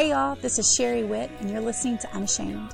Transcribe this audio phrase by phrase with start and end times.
[0.00, 2.72] Hey y'all, this is Sherry Witt, and you're listening to Unashamed.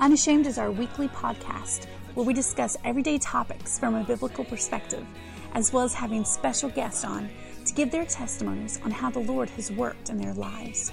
[0.00, 1.84] Unashamed is our weekly podcast
[2.14, 5.06] where we discuss everyday topics from a biblical perspective,
[5.54, 7.30] as well as having special guests on
[7.64, 10.90] to give their testimonies on how the Lord has worked in their lives.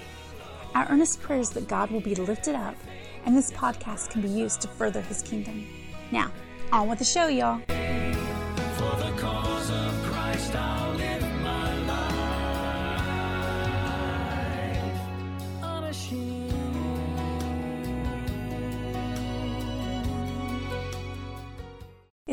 [0.76, 2.76] Our earnest prayer is that God will be lifted up
[3.26, 5.66] and this podcast can be used to further His kingdom.
[6.12, 6.30] Now,
[6.70, 7.60] on with the show, y'all.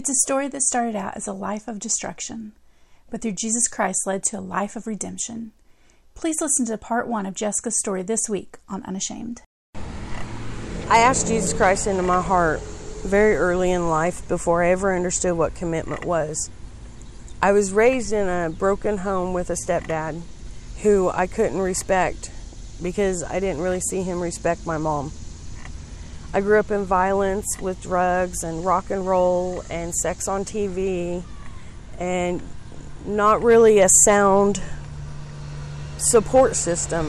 [0.06, 2.52] It's a story that started out as a life of destruction,
[3.10, 5.52] but through Jesus Christ led to a life of redemption.
[6.14, 9.42] Please listen to part one of Jessica's story this week on Unashamed.
[9.74, 12.62] I asked Jesus Christ into my heart
[13.04, 16.52] very early in life before I ever understood what commitment was.
[17.42, 20.22] I was raised in a broken home with a stepdad
[20.84, 22.30] who I couldn't respect
[22.80, 25.14] because I didn't really see him respect my mom.
[26.36, 31.24] I grew up in violence with drugs and rock and roll and sex on TV
[31.98, 32.42] and
[33.06, 34.62] not really a sound
[35.98, 37.06] support system.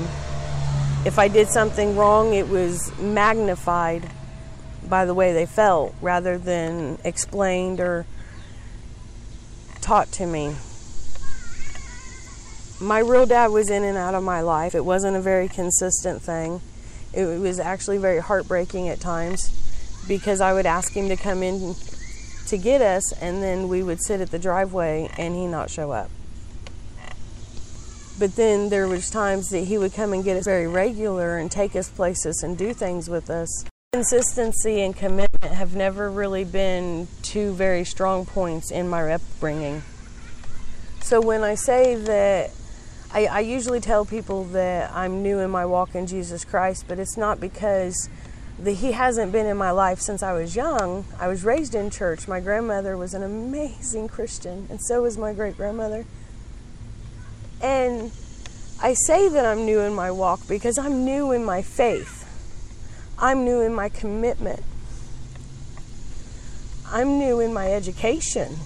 [1.05, 4.09] If I did something wrong, it was magnified
[4.89, 8.06] by the way they felt rather than explained or
[9.81, 10.55] taught to me.
[12.81, 14.77] My real dad was in and out of my life.
[14.77, 16.61] It wasn't a very consistent thing.
[17.17, 19.50] It was actually very heartbreaking at times
[20.06, 21.75] because I would ask him to come in
[22.48, 25.92] to get us, and then we would sit at the driveway and he not show
[25.92, 26.11] up.
[28.19, 31.50] But then there was times that he would come and get us very regular and
[31.50, 33.64] take us places and do things with us.
[33.92, 39.83] Consistency and commitment have never really been two very strong points in my upbringing.
[41.00, 42.50] So when I say that
[43.12, 46.99] I, I usually tell people that I'm new in my walk in Jesus Christ, but
[46.99, 48.09] it's not because
[48.59, 51.05] the, He hasn't been in my life since I was young.
[51.19, 52.29] I was raised in church.
[52.29, 56.05] My grandmother was an amazing Christian, and so was my great grandmother.
[57.62, 58.11] And
[58.83, 62.25] I say that I'm new in my walk because I'm new in my faith.
[63.19, 64.62] I'm new in my commitment.
[66.89, 68.56] I'm new in my education.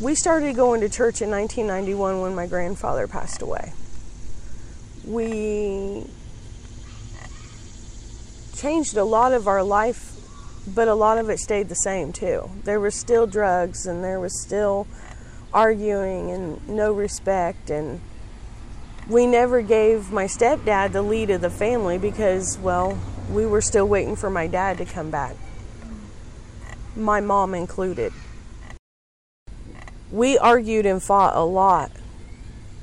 [0.00, 3.72] We started going to church in 1991 when my grandfather passed away.
[5.04, 6.04] We
[8.56, 10.16] changed a lot of our life,
[10.66, 12.50] but a lot of it stayed the same too.
[12.64, 14.88] There was still drugs and there was still
[15.52, 18.00] arguing and no respect and
[19.08, 22.98] we never gave my stepdad the lead of the family because well
[23.30, 25.36] we were still waiting for my dad to come back
[26.96, 28.12] my mom included
[30.10, 31.90] we argued and fought a lot.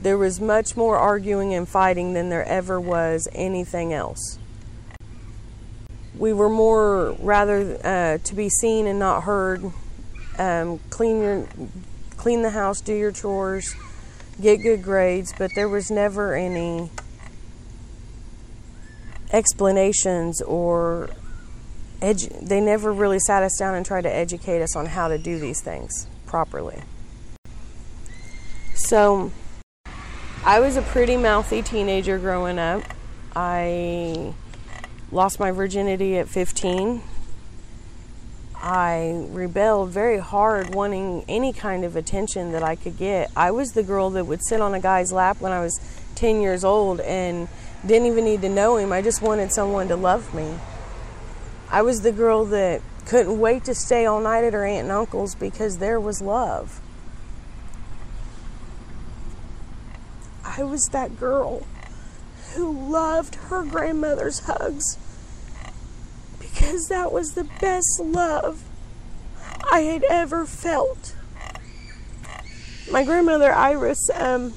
[0.02, 4.40] There was much more arguing and fighting than there ever was anything else.
[6.18, 9.72] We were more rather uh, to be seen and not heard.
[10.38, 11.48] Um, clean your,
[12.18, 13.76] clean the house, do your chores,
[14.42, 16.90] get good grades, but there was never any
[19.32, 21.10] explanations or
[22.02, 25.18] edu- they never really sat us down and tried to educate us on how to
[25.18, 26.82] do these things properly.
[28.84, 29.32] So,
[30.44, 32.84] I was a pretty mouthy teenager growing up.
[33.34, 34.34] I
[35.12, 37.02] lost my virginity at 15.
[38.56, 43.32] I rebelled very hard, wanting any kind of attention that I could get.
[43.36, 45.80] I was the girl that would sit on a guy's lap when I was
[46.16, 47.48] 10 years old and
[47.86, 48.92] didn't even need to know him.
[48.92, 50.56] I just wanted someone to love me.
[51.70, 54.92] I was the girl that couldn't wait to stay all night at her aunt and
[54.92, 56.82] uncle's because there was love.
[60.44, 61.66] I was that girl
[62.54, 64.98] who loved her grandmother's hugs
[66.40, 68.64] because that was the best love
[69.72, 71.16] I had ever felt.
[72.92, 74.54] My grandmother Iris, um,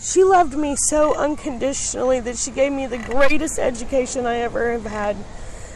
[0.00, 4.86] she loved me so unconditionally that she gave me the greatest education I ever have
[4.86, 5.16] had,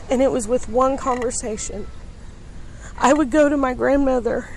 [0.08, 1.86] and it was with one conversation.
[2.96, 4.48] I would go to my grandmother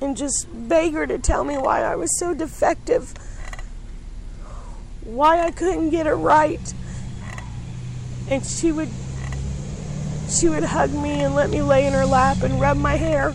[0.00, 3.12] and just beg her to tell me why I was so defective,
[5.04, 6.74] why I couldn't get it right.
[8.28, 8.88] And she would
[10.28, 13.34] she would hug me and let me lay in her lap and rub my hair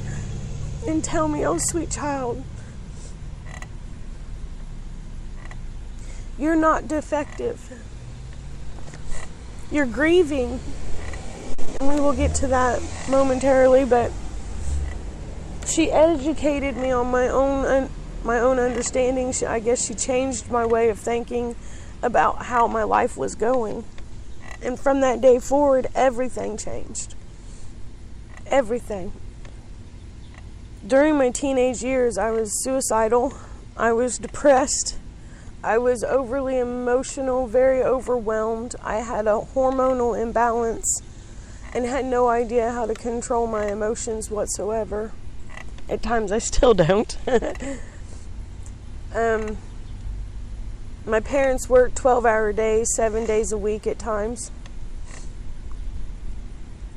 [0.88, 2.44] and tell me, "Oh, sweet child,
[6.38, 7.72] you're not defective.
[9.70, 10.62] You're grieving."
[11.80, 14.12] And we will get to that momentarily, but
[15.66, 17.90] she educated me on my own un-
[18.24, 19.32] my own understanding.
[19.32, 21.56] She, I guess she changed my way of thinking
[22.02, 23.84] about how my life was going.
[24.62, 27.14] And from that day forward, everything changed.
[28.48, 29.12] Everything.
[30.86, 33.34] During my teenage years, I was suicidal.
[33.78, 34.98] I was depressed.
[35.64, 38.76] I was overly emotional, very overwhelmed.
[38.84, 41.02] I had a hormonal imbalance
[41.74, 45.12] and had no idea how to control my emotions whatsoever.
[45.88, 47.16] At times, I still don't.
[49.16, 49.58] um,
[51.06, 54.52] my parents worked 12 hour days, seven days a week at times.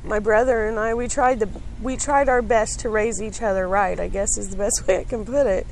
[0.03, 1.49] My brother and I, we tried the
[1.81, 3.99] we tried our best to raise each other right.
[3.99, 5.67] I guess is the best way I can put it.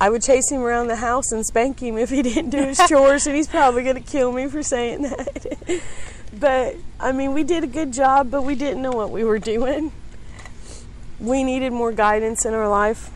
[0.00, 2.78] I would chase him around the house and spank him if he didn't do his
[2.88, 5.82] chores, and he's probably going to kill me for saying that.
[6.38, 9.38] but I mean, we did a good job, but we didn't know what we were
[9.38, 9.92] doing.
[11.20, 13.10] We needed more guidance in our life.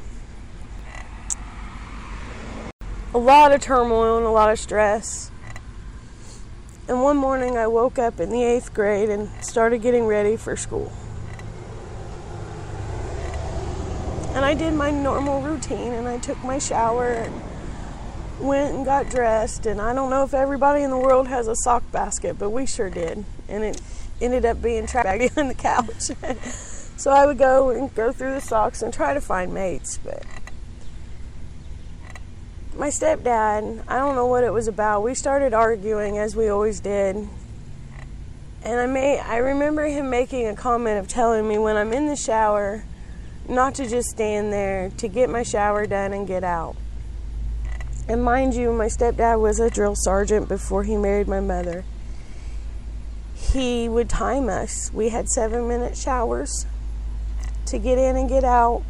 [3.14, 5.30] A lot of turmoil and a lot of stress.
[6.86, 10.56] And one morning I woke up in the eighth grade and started getting ready for
[10.56, 10.92] school.
[14.34, 17.42] And I did my normal routine and I took my shower and
[18.38, 19.66] went and got dressed.
[19.66, 22.64] And I don't know if everybody in the world has a sock basket, but we
[22.64, 23.24] sure did.
[23.48, 23.80] And it
[24.20, 26.10] ended up being trapped in the couch.
[26.98, 30.24] so I would go and go through the socks and try to find mates, but
[32.76, 35.04] my stepdad, I don't know what it was about.
[35.04, 37.16] We started arguing as we always did.
[38.64, 42.06] And I may I remember him making a comment of telling me when I'm in
[42.06, 42.82] the shower
[43.48, 46.76] not to just stand there, to get my shower done and get out.
[48.08, 51.84] And mind you, my stepdad was a drill sergeant before he married my mother.
[53.34, 54.92] He would time us.
[54.92, 56.66] We had seven minute showers
[57.70, 58.82] to get in and get out.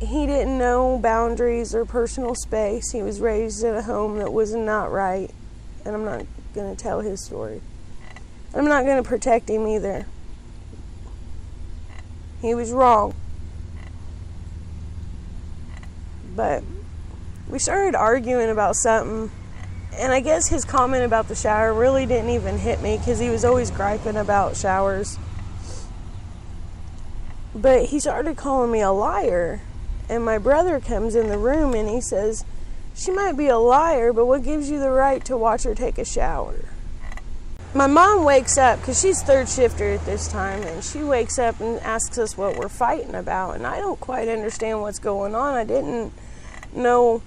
[0.00, 2.92] He didn't know boundaries or personal space.
[2.92, 5.30] He was raised in a home that was not right.
[5.84, 7.62] And I'm not going to tell his story.
[8.54, 10.06] I'm not going to protect him either.
[12.42, 13.14] He was wrong.
[16.34, 16.62] But
[17.48, 19.30] we started arguing about something.
[19.98, 23.30] And I guess his comment about the shower really didn't even hit me because he
[23.30, 25.18] was always griping about showers.
[27.56, 29.62] But he started calling me a liar.
[30.08, 32.44] And my brother comes in the room and he says,
[32.94, 35.98] She might be a liar, but what gives you the right to watch her take
[35.98, 36.66] a shower?
[37.76, 41.60] my mom wakes up because she's third shifter at this time and she wakes up
[41.60, 45.54] and asks us what we're fighting about and i don't quite understand what's going on
[45.54, 46.10] i didn't
[46.72, 47.20] know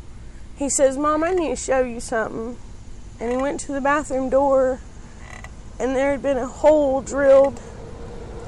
[0.57, 2.57] he says mom i need to show you something
[3.19, 4.79] and he went to the bathroom door
[5.79, 7.61] and there had been a hole drilled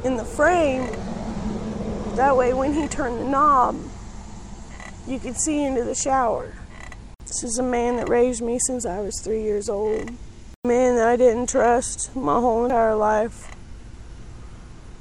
[0.03, 0.89] in the frame
[2.15, 3.77] that way when he turned the knob
[5.07, 6.53] you could see into the shower
[7.25, 10.11] this is a man that raised me since i was three years old
[10.63, 13.51] A man that I didn't trust my whole entire life.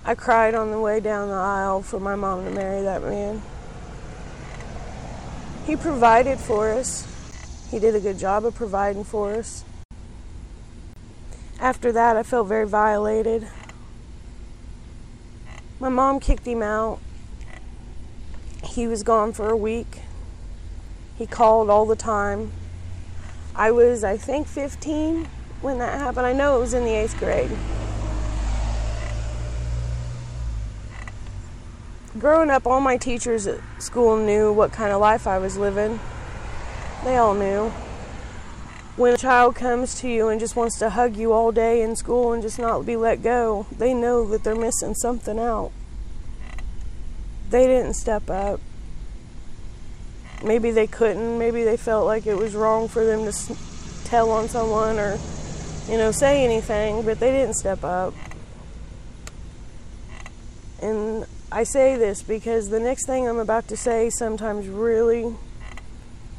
[0.07, 3.43] I cried on the way down the aisle for my mom to marry that man.
[5.67, 7.06] He provided for us.
[7.71, 9.65] He did a good job of providing for us.
[11.61, 13.47] After that, I felt very violated.
[15.81, 16.99] My mom kicked him out.
[18.62, 20.03] He was gone for a week.
[21.17, 22.53] He called all the time.
[23.56, 25.27] I was, I think, 15
[25.63, 26.27] when that happened.
[26.27, 27.51] I know it was in the eighth grade.
[32.19, 35.99] Growing up, all my teachers at school knew what kind of life I was living.
[37.05, 37.72] They all knew.
[38.97, 41.97] When a child comes to you and just wants to hug you all day in
[41.97, 45.73] school and just not be let go, they know that they're missing something out.
[47.49, 48.61] They didn't step up.
[50.44, 51.39] Maybe they couldn't.
[51.39, 53.56] Maybe they felt like it was wrong for them to
[54.05, 55.19] tell on someone or
[55.91, 58.15] you know, say anything, but they didn't step up.
[60.81, 65.35] And I say this because the next thing I'm about to say sometimes really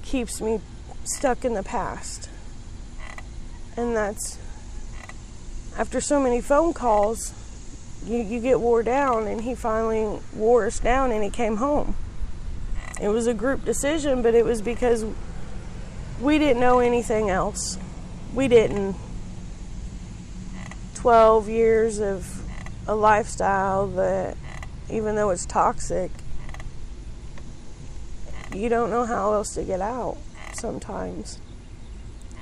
[0.03, 0.61] keeps me
[1.03, 2.29] stuck in the past.
[3.77, 4.37] And that's
[5.77, 7.33] after so many phone calls,
[8.05, 11.95] you, you get wore down, and he finally wore us down and he came home.
[13.01, 15.05] It was a group decision, but it was because
[16.19, 17.79] we didn't know anything else.
[18.33, 18.95] We didn't
[21.01, 22.43] 12 years of
[22.87, 24.37] a lifestyle that,
[24.87, 26.11] even though it's toxic,
[28.53, 30.17] you don't know how else to get out
[30.53, 31.40] sometimes.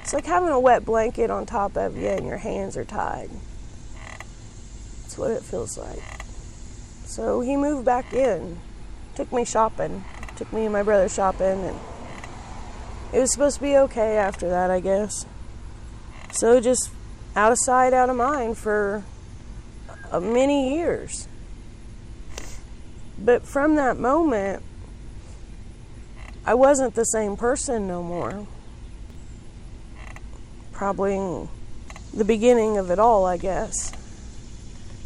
[0.10, 3.30] It's like having a wet blanket on top of you and your hands are tied.
[5.04, 6.02] That's what it feels like.
[7.06, 8.58] So he moved back in,
[9.14, 10.04] took me shopping,
[10.36, 11.80] took me and my brother shopping, and
[13.14, 15.28] it was supposed to be okay after that, I guess.
[16.32, 16.90] So just
[17.36, 19.04] out of sight, out of mind for
[20.12, 21.28] uh, many years.
[23.20, 24.64] But from that moment,
[26.48, 28.48] I wasn't the same person no more.
[30.80, 31.50] Probably
[32.14, 33.92] the beginning of it all, I guess.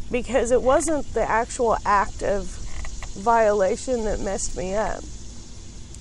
[0.08, 2.44] Because it wasn't the actual act of
[3.16, 5.02] violation that messed me up.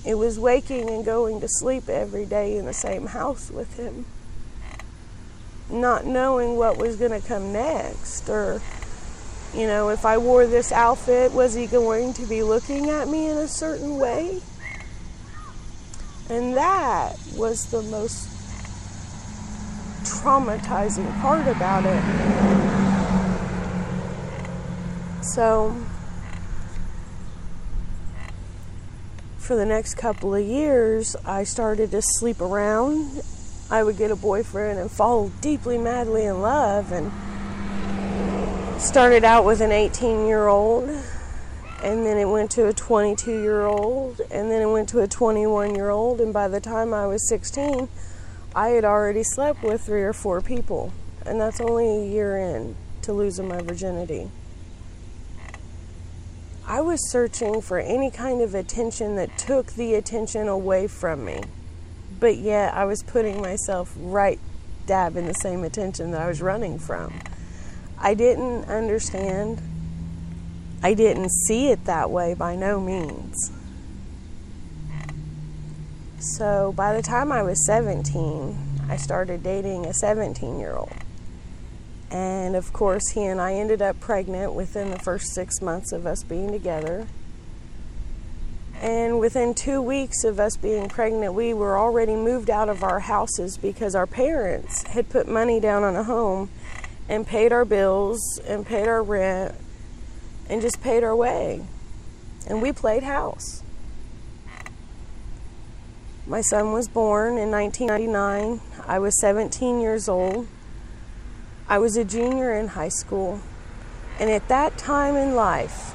[0.06, 4.06] It was waking and going to sleep every day in the same house with him.
[5.72, 8.62] Not knowing what was going to come next, or,
[9.56, 13.28] you know, if I wore this outfit, was he going to be looking at me
[13.28, 14.40] in a certain way?
[16.30, 18.33] And that was the most
[20.04, 22.02] traumatizing part about it.
[25.24, 25.76] So,
[29.38, 33.24] for the next couple of years, I started to sleep around.
[33.70, 37.12] I would get a boyfriend and fall deeply, madly in love, and
[38.82, 40.90] started out with an 18 year old,
[41.82, 45.08] and then it went to a 22 year old, and then it went to a
[45.08, 47.88] 21 year old, and by the time I was 16,
[48.56, 50.94] I had already slept with three or four people,
[51.26, 54.30] and that's only a year in to losing my virginity.
[56.66, 61.42] I was searching for any kind of attention that took the attention away from me,
[62.20, 64.40] but yet I was putting myself right
[64.86, 67.20] dab in the same attention that I was running from.
[67.98, 69.62] I didn't understand.
[70.84, 73.52] I didn't see it that way by no means.
[76.24, 80.94] So by the time I was 17, I started dating a 17 year old.
[82.10, 86.06] And of course, he and I ended up pregnant within the first six months of
[86.06, 87.08] us being together.
[88.80, 93.02] And within two weeks of us being pregnant, we were already moved out of our
[93.02, 96.50] houses because our parents had put money down on a home
[97.10, 99.56] and paid our bills and paid our rent
[100.50, 101.66] and just paid our way.
[102.48, 103.63] And we played house.
[106.26, 108.62] My son was born in 1999.
[108.88, 110.48] I was 17 years old.
[111.68, 113.42] I was a junior in high school.
[114.20, 115.94] And at that time in life,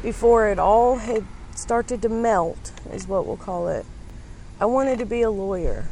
[0.00, 3.84] before it all had started to melt, is what we'll call it,
[4.58, 5.88] I wanted to be a lawyer.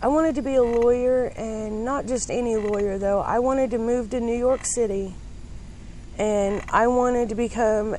[0.00, 3.20] I wanted to be a lawyer, and not just any lawyer, though.
[3.20, 5.14] I wanted to move to New York City,
[6.16, 7.96] and I wanted to become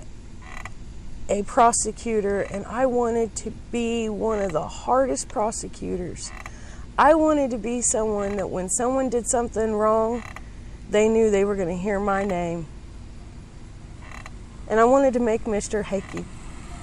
[1.30, 6.32] a prosecutor and I wanted to be one of the hardest prosecutors.
[6.98, 10.24] I wanted to be someone that when someone did something wrong,
[10.90, 12.68] they knew they were going to hear my name.
[14.68, 15.84] And I wanted to make Mr.
[15.84, 16.26] Hickey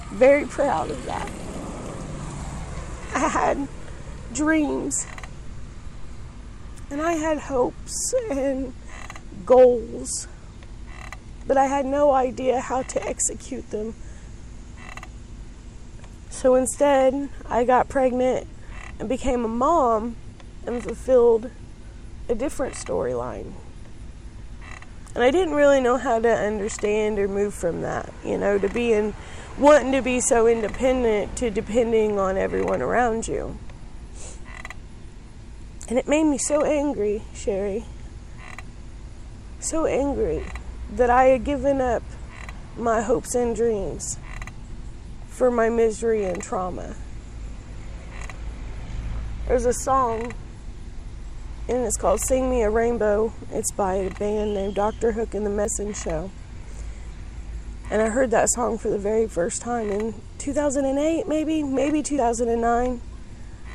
[0.09, 1.29] very proud of that.
[3.15, 3.67] I had
[4.33, 5.05] dreams
[6.89, 8.73] and I had hopes and
[9.45, 10.27] goals,
[11.47, 13.95] but I had no idea how to execute them.
[16.41, 18.47] So instead, I got pregnant
[18.97, 20.15] and became a mom
[20.65, 21.51] and fulfilled
[22.27, 23.53] a different storyline.
[25.13, 28.67] And I didn't really know how to understand or move from that, you know, to
[28.67, 29.13] being
[29.59, 33.59] wanting to be so independent to depending on everyone around you.
[35.89, 37.85] And it made me so angry, Sherry.
[39.59, 40.43] So angry
[40.91, 42.01] that I had given up
[42.75, 44.17] my hopes and dreams
[45.41, 46.93] for my misery and trauma.
[49.47, 50.35] There's a song,
[51.67, 53.33] and it's called Sing Me a Rainbow.
[53.51, 55.13] It's by a band named Dr.
[55.13, 56.29] Hook and the Medicine Show.
[57.89, 63.01] And I heard that song for the very first time in 2008, maybe, maybe 2009.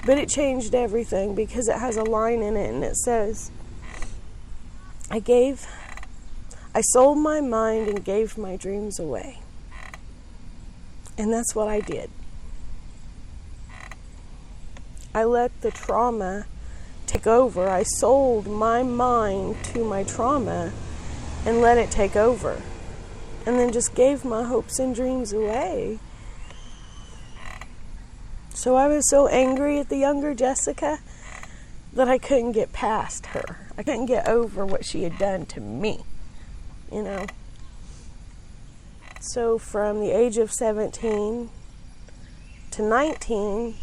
[0.04, 3.50] But it changed everything because it has a line in it and it says,
[5.10, 5.66] I gave,
[6.72, 9.40] I sold my mind and gave my dreams away.
[11.18, 12.10] And that's what I did.
[15.14, 16.46] I let the trauma
[17.06, 17.68] take over.
[17.68, 20.72] I sold my mind to my trauma
[21.46, 22.60] and let it take over.
[23.46, 26.00] And then just gave my hopes and dreams away.
[28.50, 30.98] So I was so angry at the younger Jessica
[31.92, 33.68] that I couldn't get past her.
[33.78, 36.00] I couldn't get over what she had done to me.
[36.92, 37.26] You know?
[39.32, 41.50] So from the age of 17
[42.70, 43.74] to 19,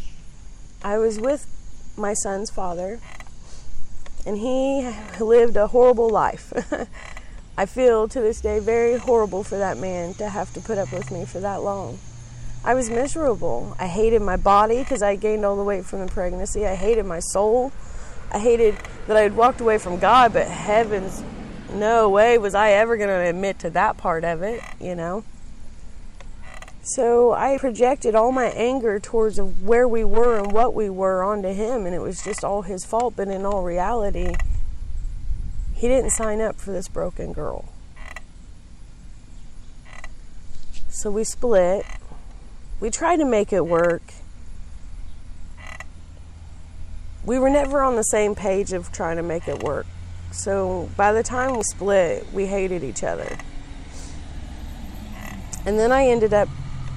[0.82, 1.46] I was with
[1.98, 2.98] my son's father,
[4.24, 4.90] and he
[5.22, 6.50] lived a horrible life.
[7.58, 10.90] I feel to this day very horrible for that man to have to put up
[10.90, 11.98] with me for that long.
[12.64, 13.76] I was miserable.
[13.78, 16.66] I hated my body because I gained all the weight from the pregnancy.
[16.66, 17.70] I hated my soul.
[18.32, 21.22] I hated that I had walked away from God, but heavens,
[21.70, 25.22] no way was I ever going to admit to that part of it, you know?
[26.86, 31.48] So I projected all my anger towards where we were and what we were onto
[31.48, 33.14] him, and it was just all his fault.
[33.16, 34.34] But in all reality,
[35.72, 37.64] he didn't sign up for this broken girl.
[40.90, 41.86] So we split.
[42.80, 44.02] We tried to make it work.
[47.24, 49.86] We were never on the same page of trying to make it work.
[50.32, 53.38] So by the time we split, we hated each other.
[55.64, 56.50] And then I ended up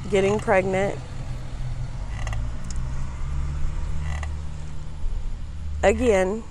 [0.09, 0.97] getting pregnant.
[5.83, 6.43] Again.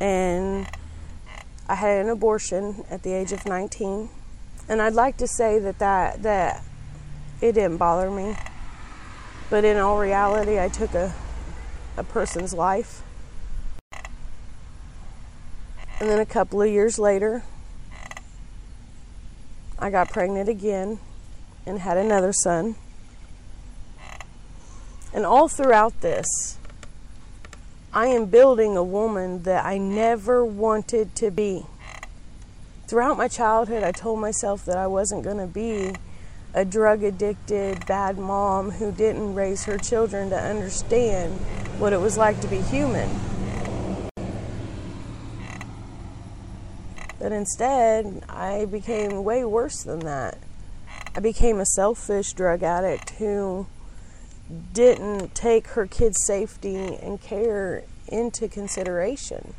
[0.00, 0.66] And
[1.68, 4.08] I had an abortion at the age of 19.
[4.68, 6.62] And I'd like to say that that, that
[7.40, 8.36] it didn't bother me.
[9.50, 11.12] But in all reality, I took a,
[11.96, 13.02] a person's life.
[16.00, 17.42] And then a couple of years later,
[19.80, 20.98] I got pregnant again
[21.64, 22.74] and had another son.
[25.14, 26.58] And all throughout this,
[27.92, 31.64] I am building a woman that I never wanted to be.
[32.86, 35.94] Throughout my childhood, I told myself that I wasn't going to be
[36.52, 41.32] a drug addicted, bad mom who didn't raise her children to understand
[41.78, 43.08] what it was like to be human.
[47.30, 50.36] But instead, I became way worse than that.
[51.14, 53.68] I became a selfish drug addict who
[54.72, 59.54] didn't take her kids' safety and care into consideration.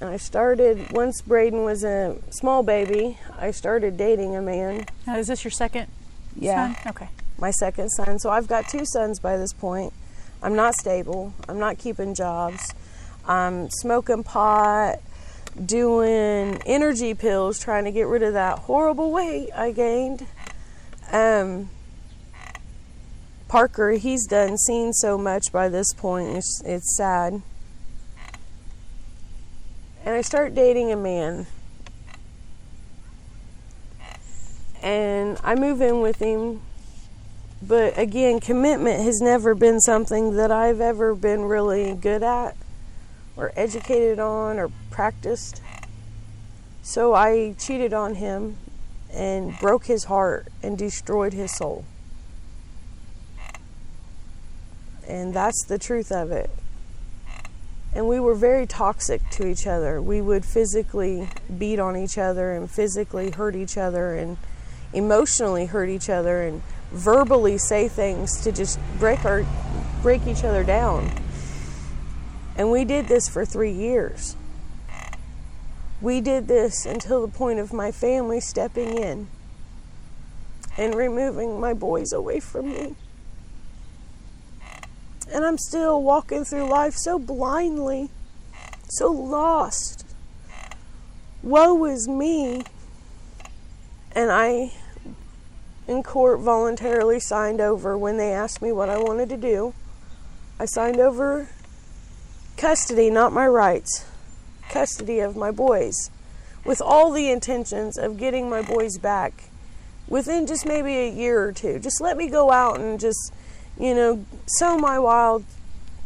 [0.00, 4.86] And I started, once Braden was a small baby, I started dating a man.
[5.04, 5.88] Now, is this your second
[6.36, 6.90] yeah, son?
[6.90, 7.08] Okay.
[7.38, 8.20] My second son.
[8.20, 9.92] So I've got two sons by this point.
[10.44, 11.34] I'm not stable.
[11.48, 12.72] I'm not keeping jobs.
[13.26, 15.00] I'm smoking pot
[15.64, 20.26] doing energy pills, trying to get rid of that horrible weight I gained.
[21.12, 21.70] Um,
[23.48, 27.42] Parker, he's done seen so much by this point, it's, it's sad.
[30.04, 31.46] And I start dating a man.
[34.82, 36.62] And I move in with him.
[37.62, 42.56] But again, commitment has never been something that I've ever been really good at
[43.40, 45.62] or educated on or practiced.
[46.82, 48.58] So I cheated on him
[49.12, 51.84] and broke his heart and destroyed his soul.
[55.08, 56.50] And that's the truth of it.
[57.92, 60.00] And we were very toxic to each other.
[60.00, 64.36] We would physically beat on each other and physically hurt each other and
[64.92, 69.44] emotionally hurt each other and verbally say things to just break our
[70.02, 71.10] break each other down.
[72.60, 74.36] And we did this for 3 years.
[76.02, 79.28] We did this until the point of my family stepping in
[80.76, 82.96] and removing my boys away from me.
[85.32, 88.10] And I'm still walking through life so blindly,
[88.90, 90.04] so lost.
[91.42, 92.64] Woe is me.
[94.12, 94.74] And I,
[95.88, 99.72] in court, voluntarily signed over when they asked me what I wanted to do.
[100.58, 101.48] I signed over
[102.60, 104.04] custody, not my rights
[104.68, 106.10] custody of my boys
[106.64, 109.44] with all the intentions of getting my boys back
[110.06, 111.78] within just maybe a year or two.
[111.78, 113.32] Just let me go out and just,
[113.78, 115.44] you know, sow my wild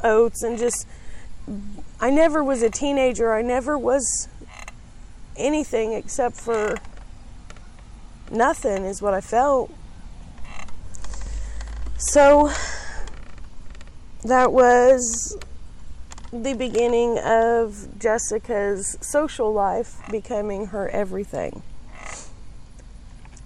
[0.03, 0.87] oats and just.
[2.01, 3.35] I never was a teenager.
[3.35, 4.29] I never was
[5.37, 6.77] anything except for
[8.31, 9.71] nothing, is what I felt.
[11.99, 12.51] So
[14.23, 15.37] that was
[16.43, 21.63] the beginning of Jessica's social life becoming her everything.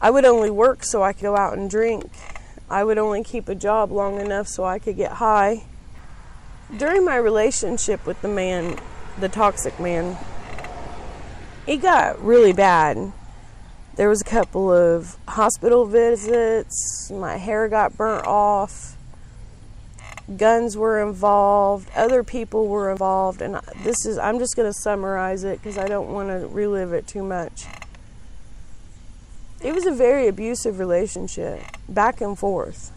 [0.00, 2.10] I would only work so I could go out and drink.
[2.70, 5.64] I would only keep a job long enough so I could get high.
[6.74, 8.78] During my relationship with the man,
[9.20, 10.16] the toxic man,
[11.66, 13.12] it got really bad.
[13.96, 18.97] There was a couple of hospital visits, my hair got burnt off
[20.36, 25.44] guns were involved, other people were involved, and this is I'm just going to summarize
[25.44, 27.66] it because I don't want to relive it too much.
[29.62, 32.92] It was a very abusive relationship, back and forth.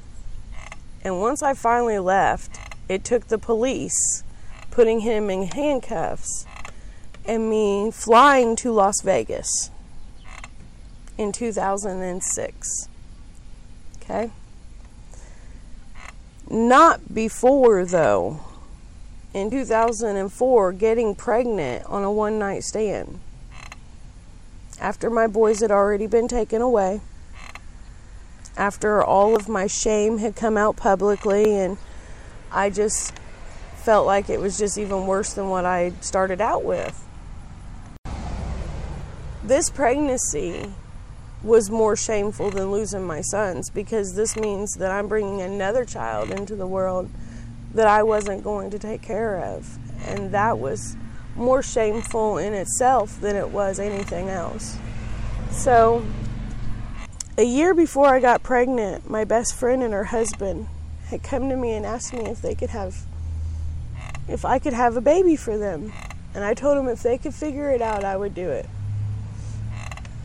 [1.03, 4.23] And once I finally left, it took the police
[4.69, 6.45] putting him in handcuffs
[7.25, 9.71] and me flying to Las Vegas
[11.17, 12.89] in 2006.
[13.97, 14.31] Okay?
[16.51, 18.41] Not before, though,
[19.33, 23.21] in 2004, getting pregnant on a one night stand.
[24.77, 26.99] After my boys had already been taken away,
[28.57, 31.77] after all of my shame had come out publicly, and
[32.51, 33.13] I just
[33.77, 37.01] felt like it was just even worse than what I started out with.
[39.41, 40.73] This pregnancy
[41.43, 46.29] was more shameful than losing my sons because this means that I'm bringing another child
[46.29, 47.09] into the world
[47.73, 49.77] that I wasn't going to take care of.
[50.05, 50.95] And that was
[51.35, 54.77] more shameful in itself than it was anything else.
[55.49, 56.05] So,
[57.37, 60.67] a year before I got pregnant, my best friend and her husband
[61.07, 63.05] had come to me and asked me if they could have
[64.27, 65.91] if I could have a baby for them.
[66.33, 68.67] And I told them if they could figure it out, I would do it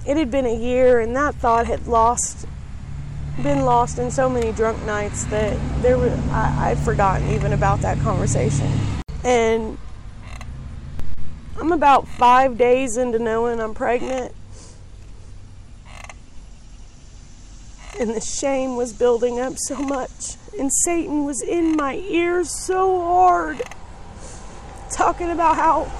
[0.07, 2.47] it had been a year, and that thought had lost,
[3.43, 7.81] been lost in so many drunk nights that there were, I, I'd forgotten even about
[7.81, 8.71] that conversation.
[9.25, 9.77] And
[11.59, 14.33] I'm about five days into knowing I'm pregnant.
[17.99, 20.37] And the shame was building up so much.
[20.59, 23.63] And Satan was in my ears so hard,
[24.93, 25.91] talking about how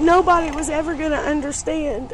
[0.00, 2.12] nobody was ever going to understand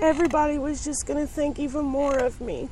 [0.00, 2.68] everybody was just going to think even more of me.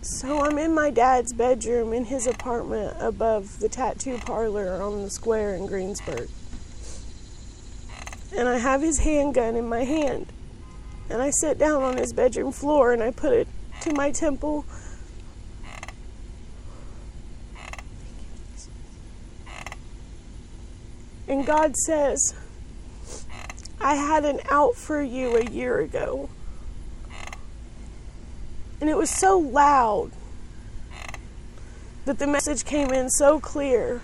[0.00, 5.10] So I'm in my dad's bedroom in his apartment above the tattoo parlor on the
[5.10, 6.28] square in Greensburg.
[8.36, 10.26] And I have his handgun in my hand.
[11.10, 13.48] And I sit down on his bedroom floor and I put it
[13.82, 14.64] to my temple.
[21.26, 22.34] And God says,
[23.80, 26.28] I had an out for you a year ago.
[28.80, 30.10] And it was so loud
[32.04, 34.00] that the message came in so clear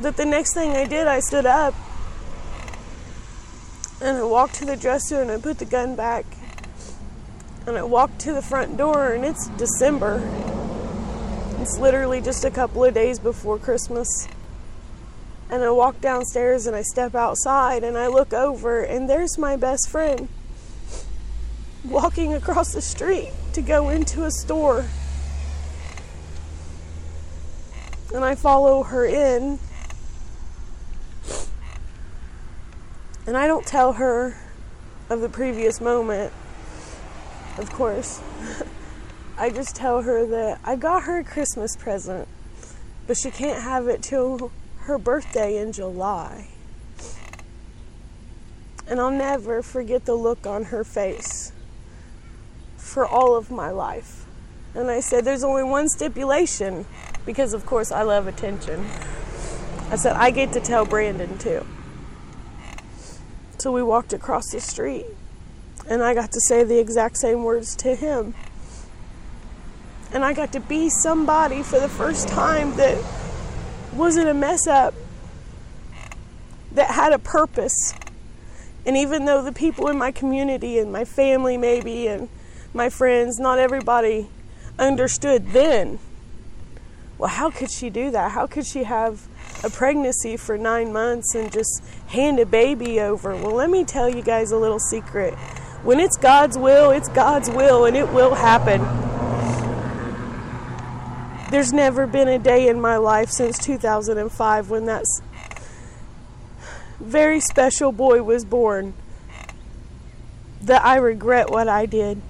[0.00, 1.74] that the next thing I did, I stood up
[4.00, 6.24] and I walked to the dresser and I put the gun back.
[7.66, 10.22] And I walked to the front door, and it's December.
[11.60, 14.26] It's literally just a couple of days before Christmas.
[15.50, 19.56] And I walk downstairs and I step outside and I look over and there's my
[19.56, 20.28] best friend
[21.84, 24.86] walking across the street to go into a store.
[28.14, 29.58] And I follow her in.
[33.26, 34.36] And I don't tell her
[35.08, 36.32] of the previous moment,
[37.58, 38.20] of course.
[39.38, 42.28] I just tell her that I got her a Christmas present,
[43.06, 44.52] but she can't have it till
[44.90, 46.48] her birthday in July.
[48.88, 51.52] And I'll never forget the look on her face
[52.76, 54.26] for all of my life.
[54.74, 56.86] And I said, There's only one stipulation,
[57.24, 58.84] because of course I love attention.
[59.90, 61.64] I said, I get to tell Brandon too.
[63.58, 65.06] So we walked across the street,
[65.88, 68.34] and I got to say the exact same words to him.
[70.12, 72.98] And I got to be somebody for the first time that
[73.92, 74.94] wasn't a mess up
[76.72, 77.94] that had a purpose.
[78.86, 82.28] And even though the people in my community and my family, maybe, and
[82.72, 84.28] my friends, not everybody
[84.78, 85.98] understood then.
[87.18, 88.32] Well, how could she do that?
[88.32, 89.28] How could she have
[89.62, 93.36] a pregnancy for nine months and just hand a baby over?
[93.36, 95.34] Well, let me tell you guys a little secret.
[95.82, 99.09] When it's God's will, it's God's will, and it will happen.
[101.50, 105.04] There's never been a day in my life since 2005 when that
[107.00, 108.94] very special boy was born
[110.62, 112.22] that I regret what I did.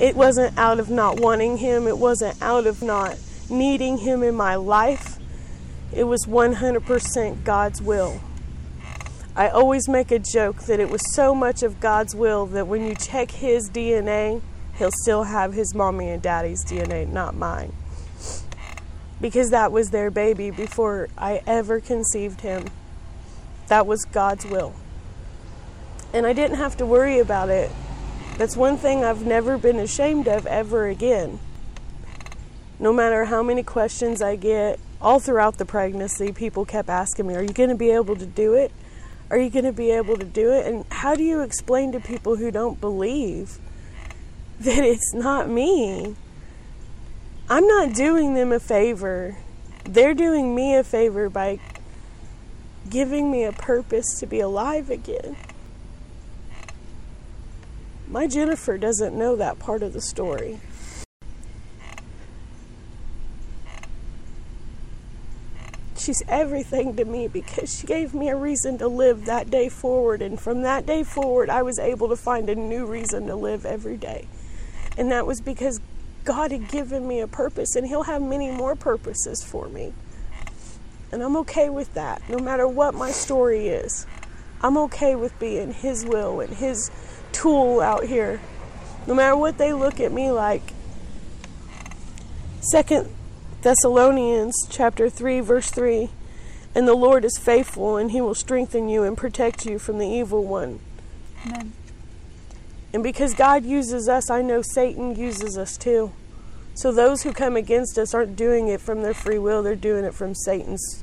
[0.00, 3.16] It wasn't out of not wanting him, it wasn't out of not
[3.48, 5.18] needing him in my life.
[5.92, 8.20] It was 100% God's will.
[9.36, 12.84] I always make a joke that it was so much of God's will that when
[12.84, 14.42] you check his DNA,
[14.82, 17.72] he'll still have his mommy and daddy's DNA, not mine.
[19.20, 22.64] Because that was their baby before I ever conceived him.
[23.68, 24.74] That was God's will.
[26.12, 27.70] And I didn't have to worry about it.
[28.38, 31.38] That's one thing I've never been ashamed of ever again.
[32.80, 37.36] No matter how many questions I get, all throughout the pregnancy, people kept asking me,
[37.36, 38.72] Are you going to be able to do it?
[39.30, 40.66] Are you going to be able to do it?
[40.66, 43.60] And how do you explain to people who don't believe
[44.60, 46.16] that it's not me.
[47.48, 49.36] I'm not doing them a favor
[49.84, 51.58] they're doing me a favor by
[52.88, 55.36] giving me a purpose to be alive again.
[58.06, 60.60] My Jennifer doesn't know that part of the story.
[65.96, 70.20] She's everything to me because she gave me a reason to live that day forward.
[70.20, 73.64] And from that day forward, I was able to find a new reason to live
[73.64, 74.26] every day.
[74.96, 75.80] And that was because
[76.24, 79.92] God had given me a purpose, and He'll have many more purposes for me.
[81.10, 84.06] And I'm okay with that, no matter what my story is.
[84.62, 86.90] I'm okay with being His will and His
[87.32, 88.40] tool out here,
[89.06, 90.72] no matter what they look at me like.
[92.60, 93.08] Second
[93.62, 96.10] Thessalonians chapter 3 verse 3
[96.74, 100.06] and the Lord is faithful and he will strengthen you and protect you from the
[100.06, 100.80] evil one.
[101.46, 101.72] Amen.
[102.92, 106.12] And because God uses us, I know Satan uses us too.
[106.74, 110.04] So those who come against us aren't doing it from their free will, they're doing
[110.04, 111.02] it from Satan's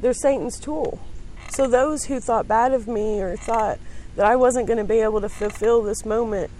[0.00, 0.98] they're Satan's tool.
[1.50, 3.78] So those who thought bad of me or thought
[4.16, 6.50] that I wasn't going to be able to fulfill this moment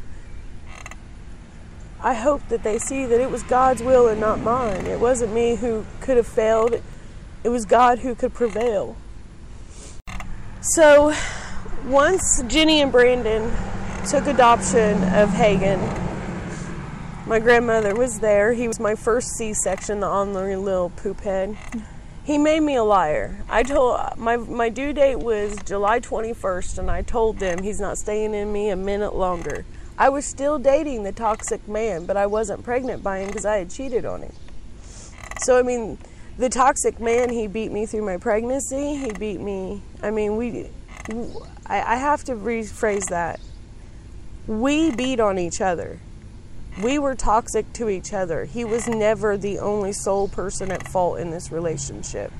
[2.02, 4.86] I hope that they see that it was God's will and not mine.
[4.86, 6.80] It wasn't me who could have failed,
[7.44, 8.96] it was God who could prevail.
[10.62, 11.14] So,
[11.86, 13.52] once Jenny and Brandon
[14.08, 15.80] took adoption of Hagen,
[17.26, 18.52] my grandmother was there.
[18.52, 21.56] He was my first C section, on the little poop head.
[22.24, 23.44] He made me a liar.
[23.48, 27.98] I told my my due date was July 21st, and I told them he's not
[27.98, 29.64] staying in me a minute longer.
[29.98, 33.58] I was still dating the toxic man, but I wasn't pregnant by him because I
[33.58, 34.32] had cheated on him.
[35.42, 35.98] So, I mean,
[36.38, 38.96] the toxic man, he beat me through my pregnancy.
[38.96, 39.82] He beat me.
[40.02, 40.70] I mean, we.
[41.66, 43.40] I have to rephrase that.
[44.50, 46.00] We beat on each other.
[46.82, 48.46] We were toxic to each other.
[48.46, 52.32] He was never the only sole person at fault in this relationship.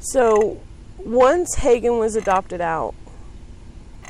[0.00, 0.60] So,
[0.98, 2.94] once Hagen was adopted out,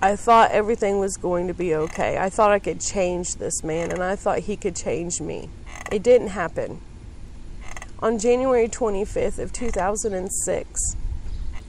[0.03, 2.19] I thought everything was going to be okay.
[2.19, 5.49] I thought I could change this man and I thought he could change me.
[5.93, 6.81] It didn't happen.
[8.01, 10.97] On January 25th of 2006,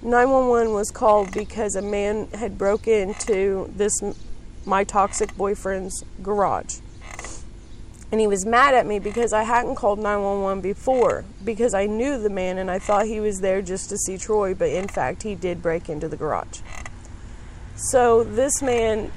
[0.01, 4.01] 911 was called because a man had broken into this
[4.65, 6.79] my toxic boyfriend's garage.
[8.11, 12.17] And he was mad at me because I hadn't called 911 before because I knew
[12.17, 15.23] the man and I thought he was there just to see Troy, but in fact
[15.23, 16.61] he did break into the garage.
[17.75, 19.11] So this man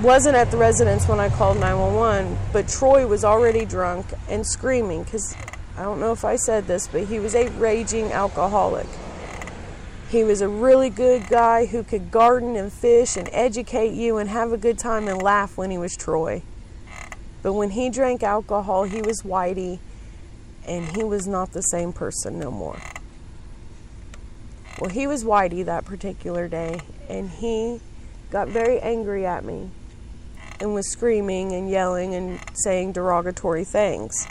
[0.00, 5.02] wasn't at the residence when I called 911, but Troy was already drunk and screaming
[5.04, 5.34] because
[5.76, 8.86] I don't know if I said this, but he was a raging alcoholic.
[10.08, 14.28] He was a really good guy who could garden and fish and educate you and
[14.28, 16.42] have a good time and laugh when he was Troy.
[17.42, 19.78] But when he drank alcohol, he was whitey
[20.66, 22.78] and he was not the same person no more.
[24.80, 27.80] Well, he was Whitey that particular day, and he
[28.30, 29.70] got very angry at me
[30.60, 34.26] and was screaming and yelling and saying derogatory things.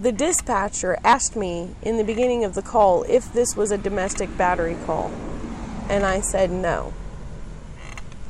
[0.00, 4.36] The dispatcher asked me in the beginning of the call if this was a domestic
[4.36, 5.10] battery call,
[5.88, 6.92] and I said no.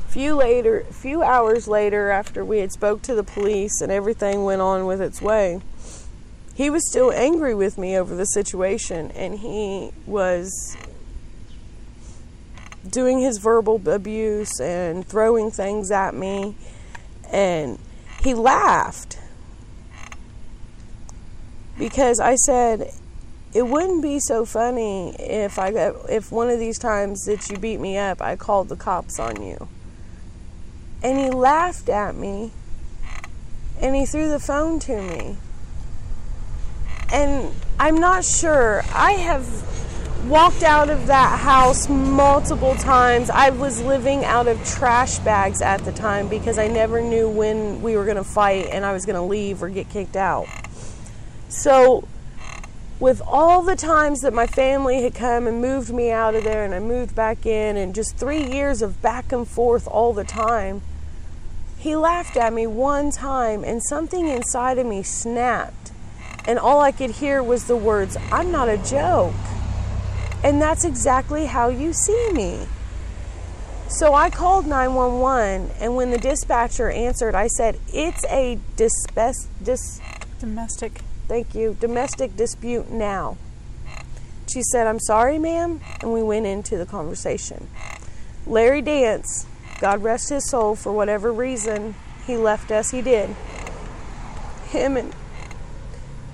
[0.08, 4.60] Few later, few hours later, after we had spoke to the police and everything went
[4.60, 5.60] on with its way,
[6.54, 10.76] he was still angry with me over the situation and he was
[12.86, 16.56] doing his verbal abuse and throwing things at me
[17.30, 17.78] and
[18.20, 19.18] he laughed
[21.82, 22.94] because I said
[23.52, 25.70] it wouldn't be so funny if I
[26.08, 29.42] if one of these times that you beat me up I called the cops on
[29.42, 29.66] you.
[31.02, 32.52] And he laughed at me
[33.80, 35.38] and he threw the phone to me
[37.12, 38.82] and I'm not sure.
[38.94, 39.44] I have
[40.28, 43.28] walked out of that house multiple times.
[43.28, 47.82] I was living out of trash bags at the time because I never knew when
[47.82, 50.46] we were going to fight and I was going to leave or get kicked out.
[51.52, 52.08] So,
[52.98, 56.64] with all the times that my family had come and moved me out of there
[56.64, 60.24] and I moved back in, and just three years of back and forth all the
[60.24, 60.80] time,
[61.76, 65.92] he laughed at me one time and something inside of me snapped
[66.46, 69.34] and all I could hear was the words, I'm not a joke.
[70.42, 72.66] And that's exactly how you see me.
[73.88, 80.00] So I called 911, and when the dispatcher answered, I said, It's a dispe- dis-
[80.40, 81.02] domestic.
[81.28, 81.76] Thank you.
[81.80, 83.36] Domestic dispute now.
[84.52, 85.80] She said, I'm sorry, ma'am.
[86.00, 87.68] And we went into the conversation.
[88.46, 89.46] Larry Dance,
[89.80, 91.94] God rest his soul, for whatever reason
[92.26, 93.34] he left us, he did.
[94.72, 95.14] him and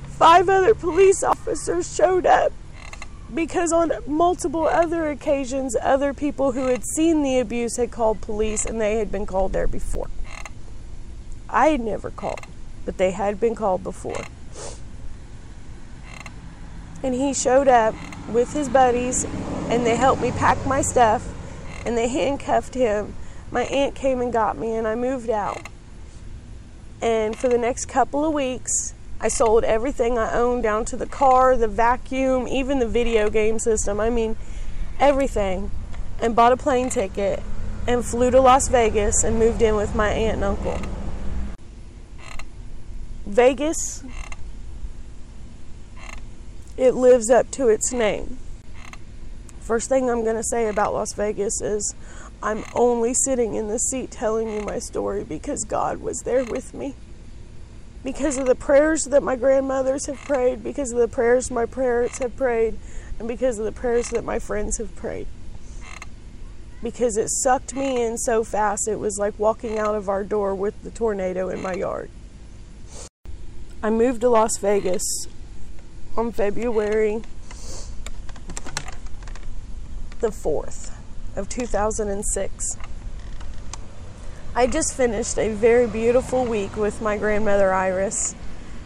[0.07, 2.53] five other police officers showed up
[3.35, 8.65] because on multiple other occasions, other people who had seen the abuse had called police
[8.65, 10.09] and they had been called there before.
[11.51, 12.47] I had never called,
[12.85, 14.25] but they had been called before.
[17.03, 17.95] And he showed up
[18.29, 19.25] with his buddies
[19.71, 21.27] and they helped me pack my stuff
[21.87, 23.15] and they handcuffed him.
[23.51, 25.69] My aunt came and got me and I moved out.
[27.01, 31.07] And for the next couple of weeks, I sold everything I owned down to the
[31.07, 34.01] car, the vacuum, even the video game system.
[34.01, 34.37] I mean,
[34.99, 35.71] everything.
[36.21, 37.43] And bought a plane ticket
[37.87, 40.79] and flew to Las Vegas and moved in with my aunt and uncle.
[43.25, 44.03] Vegas,
[46.79, 48.39] it lives up to its name.
[49.61, 51.95] First thing I'm going to say about Las Vegas is
[52.43, 56.73] I'm only sitting in the seat telling you my story because God was there with
[56.73, 56.95] me
[58.05, 62.19] because of the prayers that my grandmothers have prayed, because of the prayers my parents
[62.19, 62.79] have prayed,
[63.19, 65.27] and because of the prayers that my friends have prayed.
[66.81, 70.55] Because it sucked me in so fast, it was like walking out of our door
[70.55, 72.09] with the tornado in my yard.
[73.83, 75.27] I moved to Las Vegas
[76.19, 77.23] on February
[80.19, 80.93] the 4th
[81.37, 82.77] of 2006.
[84.53, 88.35] I just finished a very beautiful week with my grandmother Iris.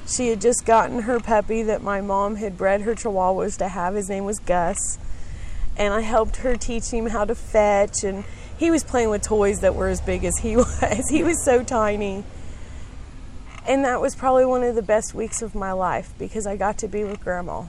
[0.07, 3.95] She had just gotten her puppy that my mom had bred her chihuahuas to have.
[3.95, 4.99] His name was Gus.
[5.75, 8.25] And I helped her teach him how to fetch and
[8.59, 11.09] he was playing with toys that were as big as he was.
[11.09, 12.25] He was so tiny.
[13.67, 16.79] And that was probably one of the best weeks of my life because I got
[16.79, 17.67] to be with grandma.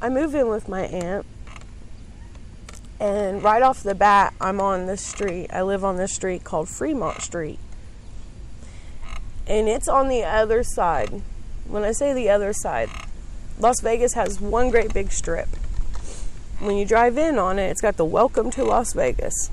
[0.00, 1.26] I moved in with my aunt
[3.00, 5.48] and right off the bat, I'm on this street.
[5.50, 7.58] I live on this street called Fremont Street.
[9.46, 11.22] And it's on the other side.
[11.66, 12.90] When I say the other side,
[13.58, 15.48] Las Vegas has one great big strip.
[16.58, 19.50] When you drive in on it, it's got the Welcome to Las Vegas.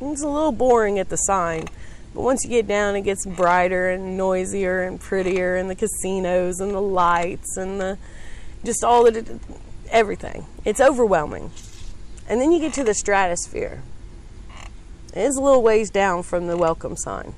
[0.00, 1.68] It's a little boring at the sign,
[2.14, 6.60] but once you get down, it gets brighter and noisier and prettier, and the casinos
[6.60, 7.98] and the lights and the
[8.64, 9.40] just all the
[9.90, 10.46] everything.
[10.64, 11.50] It's overwhelming.
[12.28, 13.82] And then you get to the stratosphere.
[15.12, 17.34] It's a little ways down from the welcome sign.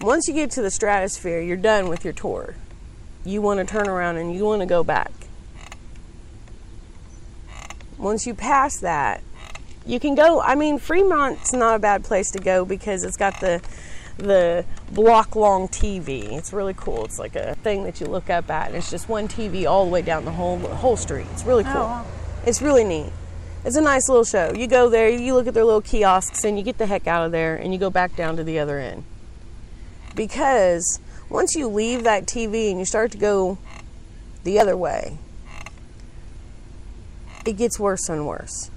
[0.00, 2.56] Once you get to the stratosphere, you're done with your tour.
[3.24, 5.12] You want to turn around and you want to go back.
[7.96, 9.22] Once you pass that,
[9.86, 10.40] you can go.
[10.40, 13.60] I mean, Fremont's not a bad place to go because it's got the
[14.18, 16.32] the block long TV.
[16.32, 17.04] It's really cool.
[17.04, 19.84] It's like a thing that you look up at, and it's just one TV all
[19.84, 21.26] the way down the whole whole street.
[21.32, 21.82] It's really oh, cool.
[21.82, 22.06] Oh, wow.
[22.46, 23.12] It's really neat.
[23.64, 24.52] It's a nice little show.
[24.52, 27.24] You go there, you look at their little kiosks, and you get the heck out
[27.24, 29.04] of there, and you go back down to the other end.
[30.16, 33.58] Because once you leave that TV and you start to go
[34.42, 35.18] the other way,
[37.46, 38.70] it gets worse and worse.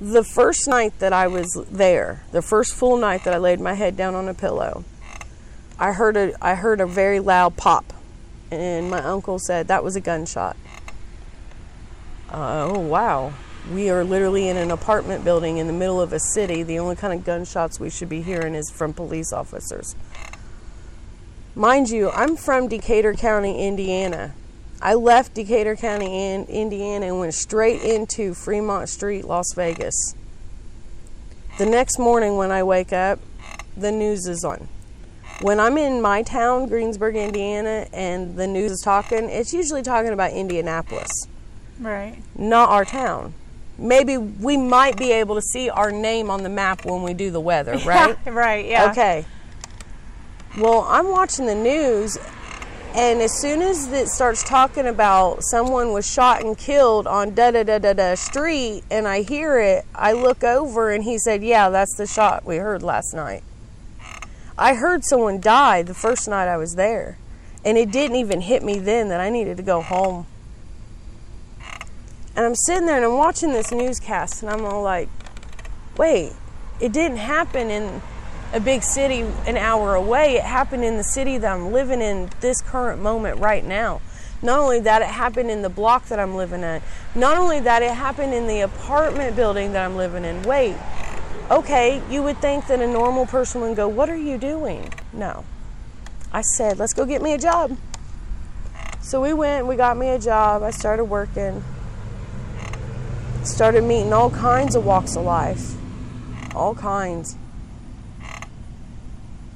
[0.00, 3.74] The first night that I was there, the first full night that I laid my
[3.74, 4.82] head down on a pillow,
[5.78, 7.92] I heard a I heard a very loud pop,
[8.50, 10.56] and my uncle said that was a gunshot.
[12.30, 13.34] Uh, oh wow!
[13.70, 16.62] we are literally in an apartment building in the middle of a city.
[16.62, 19.94] The only kind of gunshots we should be hearing is from police officers.
[21.54, 24.32] Mind you, I'm from Decatur County, Indiana.
[24.82, 30.14] I left Decatur County, Indiana, and went straight into Fremont Street, Las Vegas.
[31.58, 33.18] The next morning, when I wake up,
[33.76, 34.68] the news is on.
[35.42, 40.12] When I'm in my town, Greensburg, Indiana, and the news is talking, it's usually talking
[40.12, 41.10] about Indianapolis.
[41.78, 42.22] Right.
[42.36, 43.34] Not our town
[43.80, 47.30] maybe we might be able to see our name on the map when we do
[47.30, 48.16] the weather, right?
[48.26, 48.90] Right, yeah.
[48.90, 49.24] Okay.
[50.58, 52.18] Well, I'm watching the news,
[52.94, 57.52] and as soon as it starts talking about someone was shot and killed on da
[57.52, 61.42] da da da da street, and I hear it, I look over and he said,
[61.44, 63.44] Yeah, that's the shot we heard last night.
[64.58, 67.16] I heard someone die the first night I was there,
[67.64, 70.26] and it didn't even hit me then that I needed to go home.
[72.34, 75.08] And I'm sitting there and I'm watching this newscast and I'm all like,
[75.96, 76.32] wait,
[76.80, 78.02] it didn't happen in
[78.52, 80.36] a big city an hour away.
[80.36, 84.00] It happened in the city that I'm living in this current moment right now.
[84.42, 86.80] Not only that, it happened in the block that I'm living in.
[87.14, 90.42] Not only that, it happened in the apartment building that I'm living in.
[90.44, 90.76] Wait,
[91.50, 94.92] okay, you would think that a normal person would go, What are you doing?
[95.12, 95.44] No.
[96.32, 97.76] I said, Let's go get me a job.
[99.02, 100.62] So we went, we got me a job.
[100.62, 101.62] I started working
[103.44, 105.74] started meeting all kinds of walks of life.
[106.54, 107.36] All kinds.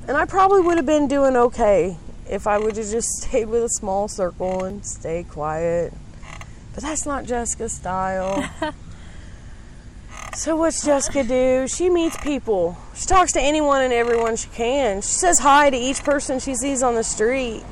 [0.06, 1.96] And I probably would have been doing okay
[2.28, 5.92] if I would have just stayed with a small circle and stay quiet.
[6.74, 8.44] But that's not Jessica's style.
[10.34, 11.68] so what's Jessica do?
[11.68, 12.76] She meets people.
[12.94, 15.00] She talks to anyone and everyone she can.
[15.00, 17.62] She says hi to each person she sees on the street.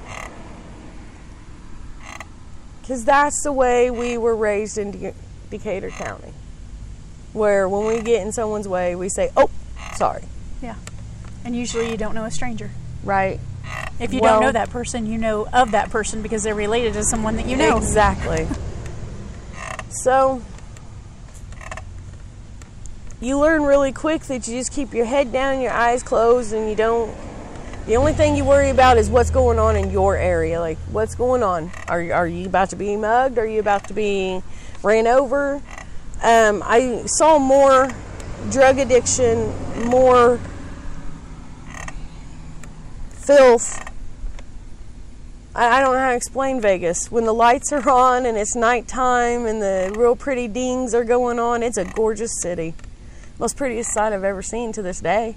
[2.81, 5.15] Because that's the way we were raised in De-
[5.51, 6.33] Decatur County.
[7.33, 9.51] Where when we get in someone's way, we say, oh,
[9.95, 10.23] sorry.
[10.63, 10.77] Yeah.
[11.45, 12.71] And usually you don't know a stranger.
[13.05, 13.41] Right?
[13.99, 16.95] If you Well- don't know that person, you know of that person because they're related
[16.95, 17.77] to someone that you know.
[17.77, 18.47] Exactly.
[19.91, 20.41] so
[23.21, 26.69] you learn really quick that you just keep your head down, your eyes closed, and
[26.69, 27.15] you don't.
[27.87, 30.61] The only thing you worry about is what's going on in your area.
[30.61, 31.71] Like, what's going on?
[31.89, 33.39] Are, are you about to be mugged?
[33.39, 34.43] Are you about to be
[34.83, 35.61] ran over?
[36.23, 37.91] Um, I saw more
[38.51, 39.53] drug addiction,
[39.87, 40.39] more
[43.25, 43.93] filth
[45.55, 47.11] I, I don't know how to explain Vegas.
[47.11, 51.39] When the lights are on and it's nighttime and the real pretty dings are going
[51.39, 52.75] on, it's a gorgeous city.
[53.39, 55.37] Most prettiest sight I've ever seen to this day.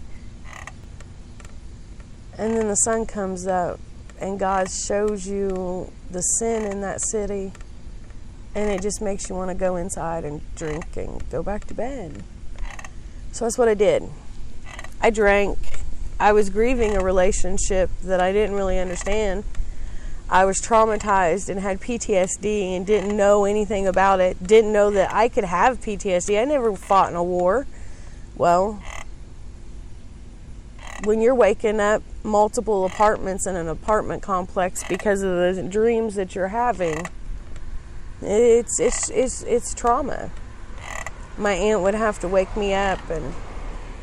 [2.38, 3.80] And then the sun comes up
[4.20, 7.52] and God shows you the sin in that city.
[8.54, 11.74] And it just makes you want to go inside and drink and go back to
[11.74, 12.24] bed.
[13.34, 14.04] So that's what I did.
[15.02, 15.58] I drank.
[16.20, 19.44] I was grieving a relationship that I didn't really understand.
[20.30, 24.42] I was traumatized and had PTSD and didn't know anything about it.
[24.42, 26.42] Didn't know that I could have PTSD.
[26.42, 27.68] I never fought in a war.
[28.36, 28.82] Well,
[31.04, 36.34] when you're waking up multiple apartments in an apartment complex because of the dreams that
[36.34, 37.06] you're having,
[38.22, 40.32] it's it's it's it's trauma.
[41.38, 43.34] My aunt would have to wake me up and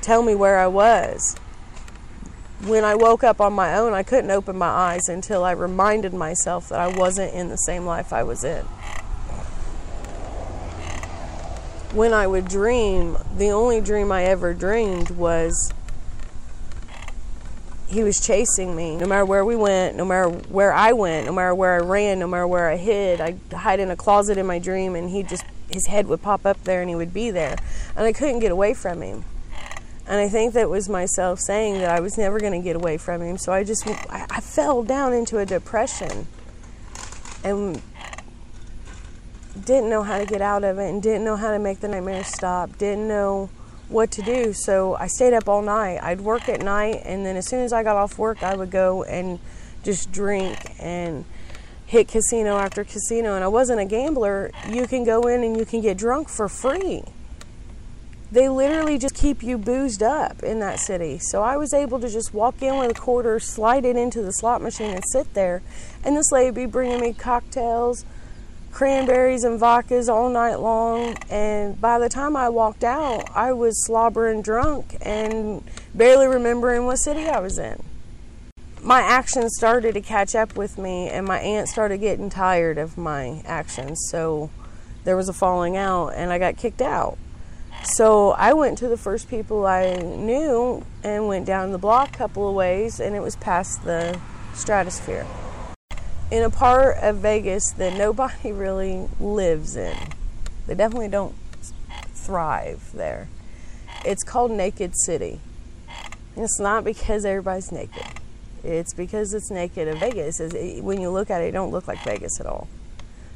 [0.03, 1.37] tell me where I was
[2.65, 6.15] when I woke up on my own, I couldn't open my eyes until I reminded
[6.15, 8.65] myself that I wasn't in the same life I was in.
[11.93, 15.73] When I would dream, the only dream I ever dreamed was
[17.89, 18.97] he was chasing me.
[18.97, 22.21] No matter where we went, no matter where I went, no matter where I ran,
[22.21, 25.25] no matter where I hid, I'd hide in a closet in my dream and he
[25.25, 27.57] just, his head would pop up there and he would be there.
[27.97, 29.25] And I couldn't get away from him.
[30.13, 32.99] And I think that was myself saying that I was never going to get away
[32.99, 33.39] from him.
[33.39, 36.27] So I just, I, I fell down into a depression
[37.43, 37.81] and
[39.65, 41.89] didn't know how to get out of it and didn't know how to make the
[41.89, 43.49] nightmares stop, didn't know
[43.89, 44.53] what to do.
[44.53, 45.99] So I stayed up all night.
[46.03, 48.71] I'd work at night, and then as soon as I got off work, I would
[48.71, 49.39] go and
[49.83, 51.25] just drink and
[51.87, 53.35] hit casino after casino.
[53.35, 54.51] And I wasn't a gambler.
[54.69, 57.03] You can go in and you can get drunk for free
[58.33, 61.19] they literally just keep you boozed up in that city.
[61.19, 64.33] So I was able to just walk in with a quarter, slide it into the
[64.33, 65.61] slot machine, and sit there.
[66.03, 68.07] And this lady be bringing me cocktails,
[68.71, 71.15] cranberries, and vodkas all night long.
[71.29, 75.63] And by the time I walked out, I was slobbering drunk and
[75.95, 77.83] barely remembering what city I was in.
[78.83, 82.97] My actions started to catch up with me, and my aunt started getting tired of
[82.97, 84.09] my actions.
[84.11, 84.49] So
[85.05, 87.19] there was a falling out, and I got kicked out.
[87.85, 92.19] So I went to the first people I knew and went down the block a
[92.19, 94.21] couple of ways, and it was past the
[94.55, 95.27] stratosphere.
[96.31, 99.97] In a part of Vegas that nobody really lives in.
[100.67, 101.35] They definitely don't
[102.15, 103.29] thrive there.
[104.05, 105.41] It's called Naked City.
[106.37, 108.07] It's not because everybody's naked.
[108.63, 110.39] It's because it's naked in Vegas.
[110.81, 112.69] When you look at it, it don't look like Vegas at all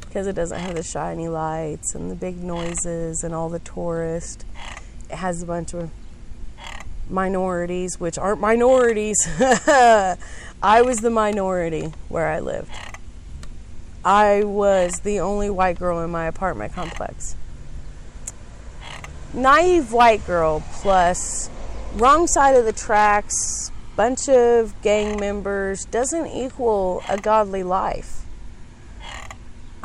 [0.07, 4.44] because it doesn't have the shiny lights and the big noises and all the tourists.
[5.11, 5.90] It has a bunch of
[7.09, 9.16] minorities, which aren't minorities.
[9.40, 12.70] I was the minority where I lived.
[14.04, 17.36] I was the only white girl in my apartment complex.
[19.34, 21.50] Naive white girl plus
[21.94, 28.25] wrong side of the tracks, bunch of gang members doesn't equal a godly life.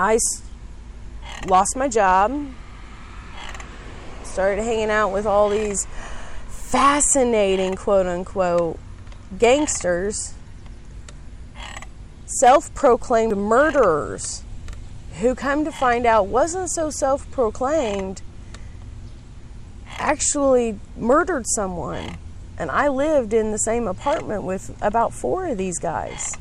[0.02, 0.18] I
[1.45, 2.47] lost my job,
[4.24, 5.86] started hanging out with all these
[6.47, 8.80] fascinating quote unquote
[9.38, 10.34] gangsters,
[12.26, 14.41] self proclaimed murderers
[15.20, 18.24] who come to find out wasn't so self proclaimed,
[19.99, 22.18] actually murdered someone.
[22.58, 26.39] And I lived in the same apartment with about four of these guys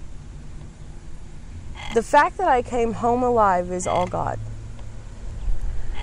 [1.94, 4.38] the fact that I came home alive is all God.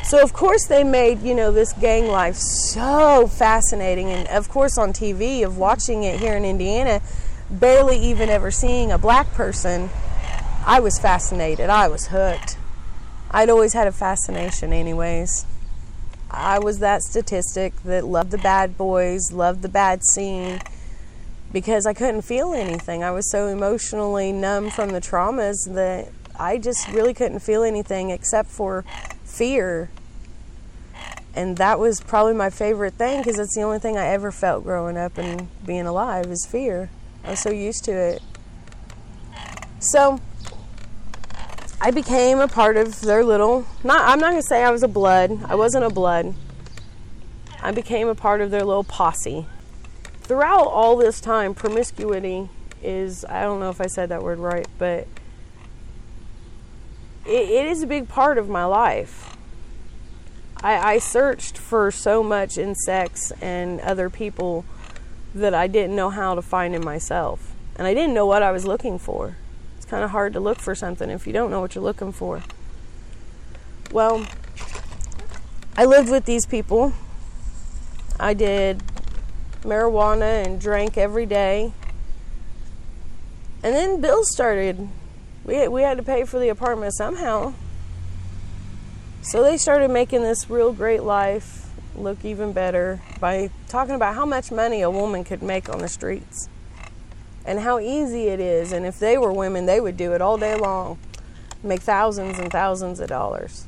[0.04, 4.78] So of course they made, you know, this gang life so fascinating and of course
[4.78, 7.02] on TV of watching it here in Indiana,
[7.50, 9.90] barely even ever seeing a black person,
[10.66, 11.70] I was fascinated.
[11.70, 12.58] I was hooked.
[13.32, 15.46] I'd always had a fascination, anyways.
[16.30, 20.60] I was that statistic that loved the bad boys, loved the bad scene,
[21.52, 23.04] because I couldn't feel anything.
[23.04, 28.10] I was so emotionally numb from the traumas that I just really couldn't feel anything
[28.10, 28.84] except for
[29.24, 29.90] fear.
[31.34, 34.64] And that was probably my favorite thing because it's the only thing I ever felt
[34.64, 36.90] growing up and being alive is fear.
[37.24, 38.22] I was so used to it.
[39.80, 40.20] So
[41.80, 44.82] I became a part of their little not I'm not going to say I was
[44.82, 45.44] a blood.
[45.46, 46.34] I wasn't a blood.
[47.62, 49.46] I became a part of their little posse
[50.28, 52.50] throughout all this time, promiscuity
[52.84, 55.08] is, I don't know if I said that word right, but
[57.26, 59.38] it, it is a big part of my life.
[60.62, 64.66] I, I searched for so much in sex and other people
[65.34, 67.54] that I didn't know how to find in myself.
[67.78, 69.38] And I didn't know what I was looking for.
[69.78, 72.12] It's kind of hard to look for something if you don't know what you're looking
[72.12, 72.44] for.
[73.92, 74.26] Well,
[75.78, 76.92] I lived with these people.
[78.20, 78.82] I did
[79.68, 81.74] marijuana and drank every day.
[83.64, 84.88] And then bills started.
[85.44, 87.54] We we had to pay for the apartment somehow.
[89.22, 94.26] So they started making this real great life look even better by talking about how
[94.26, 96.48] much money a woman could make on the streets
[97.46, 98.72] and how easy it is.
[98.72, 101.00] And if they were women, they would do it all day long,
[101.64, 103.66] make thousands and thousands of dollars.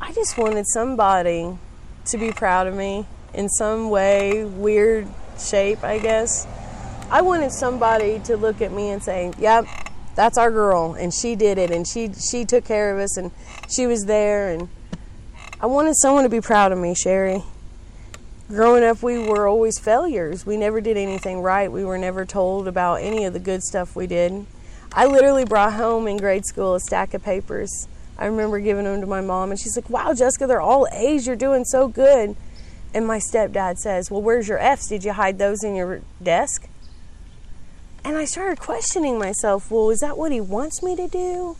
[0.00, 1.58] I just wanted somebody
[2.06, 5.06] to be proud of me in some way, weird
[5.38, 6.46] shape, I guess.
[7.10, 9.66] I wanted somebody to look at me and say, "Yep,
[10.14, 13.30] that's our girl, and she did it, and she she took care of us, and
[13.68, 14.68] she was there." And
[15.60, 17.44] I wanted someone to be proud of me, Sherry.
[18.48, 20.46] Growing up, we were always failures.
[20.46, 21.70] We never did anything right.
[21.70, 24.46] We were never told about any of the good stuff we did.
[24.92, 27.88] I literally brought home in grade school a stack of papers.
[28.18, 31.26] I remember giving them to my mom, and she's like, "Wow, Jessica, they're all A's.
[31.26, 32.36] You're doing so good."
[32.94, 34.88] And my stepdad says, Well, where's your F's?
[34.88, 36.68] Did you hide those in your desk?
[38.04, 41.56] And I started questioning myself, Well, is that what he wants me to do?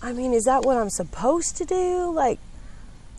[0.00, 2.10] I mean, is that what I'm supposed to do?
[2.12, 2.38] Like,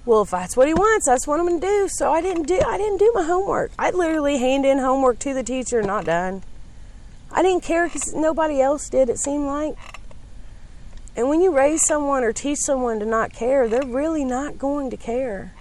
[0.06, 1.88] well, if that's what he wants, that's what I'm to do.
[1.90, 3.72] So I didn't do I didn't do my homework.
[3.78, 6.44] I literally hand in homework to the teacher, not done.
[7.32, 9.10] I didn't care because nobody else did.
[9.10, 9.76] It seemed like.
[11.16, 14.90] And when you raise someone or teach someone to not care, they're really not going
[14.90, 15.54] to care.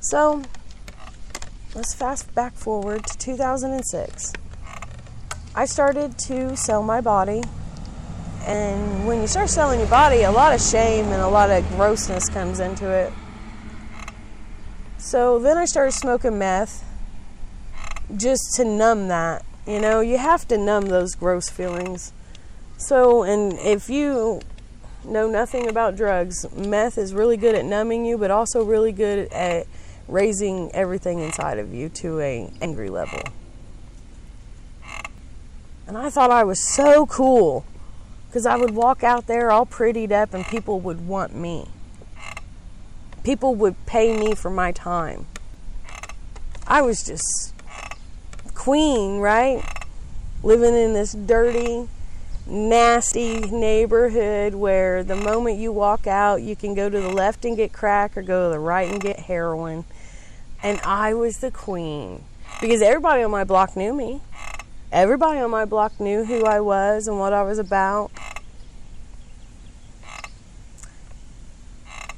[0.00, 0.42] So
[1.76, 4.32] let's fast back forward to 2006.
[5.54, 7.42] I started to sell my body.
[8.46, 11.68] And when you start selling your body, a lot of shame and a lot of
[11.70, 13.12] grossness comes into it.
[14.96, 16.82] So then I started smoking meth
[18.16, 19.44] just to numb that.
[19.66, 22.14] You know, you have to numb those gross feelings.
[22.78, 24.40] So, and if you
[25.04, 29.30] know nothing about drugs, meth is really good at numbing you, but also really good
[29.30, 29.66] at
[30.08, 33.20] raising everything inside of you to a angry level.
[35.86, 37.64] And I thought I was so cool
[38.28, 41.68] because I would walk out there all prettied up and people would want me.
[43.22, 45.26] People would pay me for my time.
[46.66, 47.54] I was just
[48.54, 49.62] queen, right?
[50.42, 51.88] Living in this dirty,
[52.46, 57.56] nasty neighborhood where the moment you walk out, you can go to the left and
[57.56, 59.84] get crack or go to the right and get heroin
[60.66, 62.24] and I was the queen
[62.60, 64.20] because everybody on my block knew me.
[64.90, 68.10] Everybody on my block knew who I was and what I was about.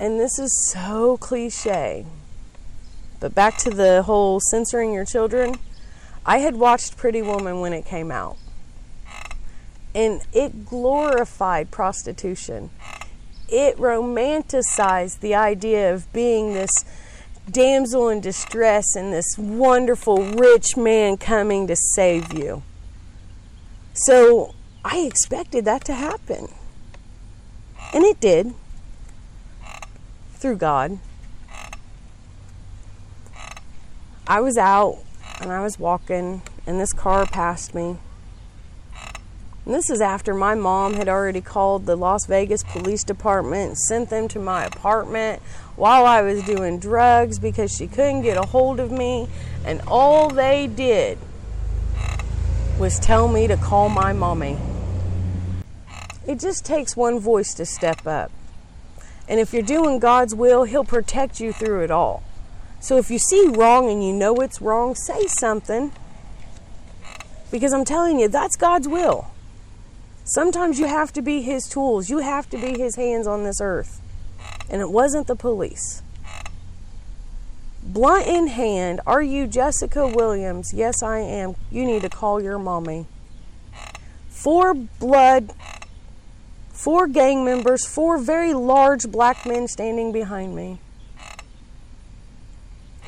[0.01, 2.07] And this is so cliche.
[3.20, 5.57] But back to the whole censoring your children.
[6.24, 8.38] I had watched Pretty Woman when it came out.
[9.94, 12.70] And it glorified prostitution.
[13.51, 16.86] It romanticized the idea of being this
[17.51, 22.62] damsel in distress and this wonderful rich man coming to save you.
[23.92, 26.49] So I expected that to happen.
[27.92, 28.55] And it did.
[30.34, 30.99] Through God.
[34.26, 34.99] I was out
[35.40, 37.96] and I was walking, and this car passed me.
[39.64, 44.11] And this is after my mom had already called the Las Vegas Police Department, sent
[44.11, 45.42] them to my apartment
[45.79, 49.29] while I was doing drugs because she couldn't get a hold of me.
[49.64, 51.18] And all they did
[52.81, 54.59] was tell me to call my mommy.
[56.26, 58.33] It just takes one voice to step up.
[59.29, 62.24] And if you're doing God's will, He'll protect you through it all.
[62.81, 65.93] So if you see wrong and you know it's wrong, say something
[67.51, 69.29] Because I'm telling you, that's God's will.
[70.24, 73.61] Sometimes you have to be His tools, you have to be His hands on this
[73.61, 74.03] earth.
[74.71, 76.03] And it wasn't the police.
[77.83, 80.73] Blunt in hand, are you Jessica Williams?
[80.75, 81.55] Yes, I am.
[81.71, 83.07] You need to call your mommy.
[84.29, 85.55] Four blood,
[86.71, 90.81] four gang members, four very large black men standing behind me.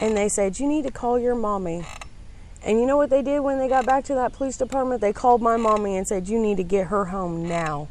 [0.00, 1.84] And they said, You need to call your mommy.
[2.62, 5.00] And you know what they did when they got back to that police department?
[5.00, 7.88] They called my mommy and said, You need to get her home now.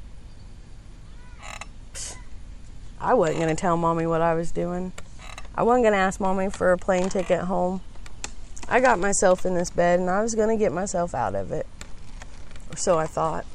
[3.01, 4.91] I wasn't going to tell mommy what I was doing.
[5.55, 7.81] I wasn't going to ask mommy for a plane ticket home.
[8.67, 11.51] I got myself in this bed and I was going to get myself out of
[11.51, 11.65] it.
[12.75, 13.45] So I thought.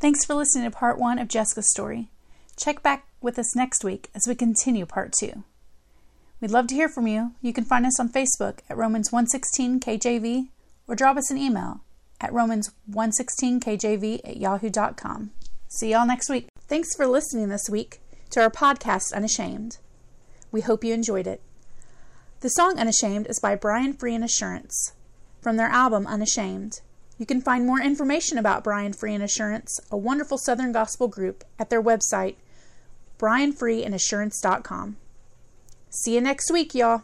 [0.00, 2.08] Thanks for listening to part one of Jessica's story.
[2.56, 5.44] Check back with us next week as we continue part two.
[6.40, 7.32] We'd love to hear from you.
[7.40, 10.48] You can find us on Facebook at Romans 116 KJV
[10.86, 11.80] or drop us an email
[12.20, 15.30] at Romans116KJV at yahoo.com.
[15.68, 16.48] See y'all next week.
[16.68, 18.00] Thanks for listening this week
[18.30, 19.78] to our podcast, Unashamed.
[20.50, 21.40] We hope you enjoyed it.
[22.40, 24.92] The song Unashamed is by Brian Free and Assurance
[25.40, 26.80] from their album Unashamed.
[27.18, 31.42] You can find more information about Brian Free and Assurance, a wonderful Southern gospel group,
[31.58, 32.36] at their website,
[33.18, 34.96] brianfreeandassurance.com.
[35.90, 37.02] See you next week, y'all.